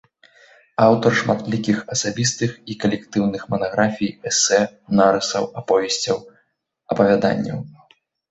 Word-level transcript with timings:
Аўтар 0.85 1.11
шматлікіх 1.17 1.77
асабістых 1.95 2.55
і 2.73 2.77
калектыўных 2.85 3.41
манаграфій, 3.53 4.11
эсэ, 4.31 4.59
нарысаў, 5.01 5.43
аповесцяў, 5.63 6.17
апавяданняў. 6.95 7.59